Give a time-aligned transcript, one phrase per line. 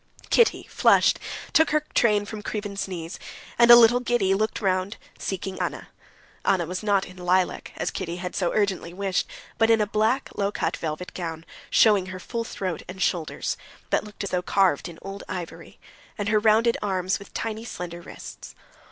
[0.31, 1.19] Kitty, flushed,
[1.53, 3.19] took her train from Krivin's knees,
[3.59, 5.89] and, a little giddy, looked round, seeking Anna.
[6.43, 9.27] Anna was not in lilac, as Kitty had so urgently wished,
[9.59, 13.57] but in a black, low cut, velvet gown, showing her full throat and shoulders,
[13.91, 15.77] that looked as though carved in old ivory,
[16.17, 18.55] and her rounded arms, with tiny, slender wrists.